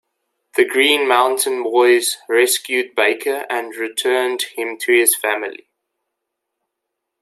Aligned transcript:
The 0.55 0.65
Green 0.65 1.07
Mountain 1.07 1.61
Boys 1.61 2.17
rescued 2.27 2.95
Baker 2.95 3.45
and 3.51 3.75
returned 3.75 4.41
him 4.57 4.75
to 4.79 4.91
his 4.97 5.15
family. 5.15 5.69